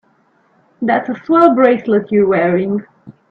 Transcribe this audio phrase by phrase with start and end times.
[0.81, 2.83] That's a swell bracelet you're wearing.